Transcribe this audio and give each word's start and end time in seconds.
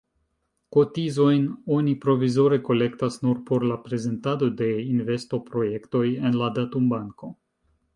Kotizojn 0.75 1.43
oni 1.75 1.93
provizore 2.07 2.59
kolektas 2.71 3.19
nur 3.27 3.45
por 3.51 3.69
la 3.75 3.79
prezentado 3.87 4.53
de 4.65 4.73
investoprojektoj 4.97 6.07
en 6.29 6.45
la 6.45 6.55
datumbanko. 6.61 7.37